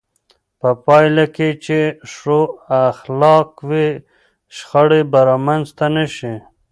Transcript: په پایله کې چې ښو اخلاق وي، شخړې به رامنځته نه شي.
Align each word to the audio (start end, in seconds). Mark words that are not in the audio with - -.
په 0.59 0.69
پایله 0.85 1.25
کې 1.35 1.49
چې 1.65 1.79
ښو 2.13 2.39
اخلاق 2.91 3.49
وي، 3.69 3.89
شخړې 4.55 5.01
به 5.11 5.19
رامنځته 5.29 5.85
نه 5.95 6.05
شي. 6.15 6.35